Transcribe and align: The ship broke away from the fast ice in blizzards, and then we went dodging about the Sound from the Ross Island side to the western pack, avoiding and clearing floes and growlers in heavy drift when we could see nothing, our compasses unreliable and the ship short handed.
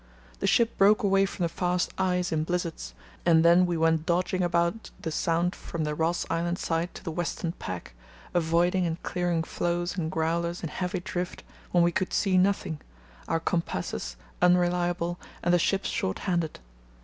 The 0.39 0.47
ship 0.47 0.79
broke 0.79 1.03
away 1.03 1.27
from 1.27 1.43
the 1.43 1.47
fast 1.49 1.91
ice 1.95 2.31
in 2.31 2.43
blizzards, 2.43 2.95
and 3.23 3.45
then 3.45 3.67
we 3.67 3.77
went 3.77 4.07
dodging 4.07 4.41
about 4.41 4.89
the 4.99 5.11
Sound 5.11 5.53
from 5.55 5.83
the 5.83 5.93
Ross 5.93 6.25
Island 6.27 6.57
side 6.57 6.95
to 6.95 7.03
the 7.03 7.11
western 7.11 7.51
pack, 7.51 7.93
avoiding 8.33 8.87
and 8.87 9.03
clearing 9.03 9.43
floes 9.43 9.95
and 9.95 10.09
growlers 10.09 10.63
in 10.63 10.69
heavy 10.69 11.01
drift 11.01 11.43
when 11.71 11.83
we 11.83 11.91
could 11.91 12.13
see 12.13 12.35
nothing, 12.35 12.81
our 13.27 13.39
compasses 13.39 14.15
unreliable 14.41 15.19
and 15.43 15.53
the 15.53 15.59
ship 15.59 15.85
short 15.85 16.17
handed. 16.25 16.59